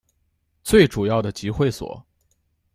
[0.63, 2.03] 最主要的集会所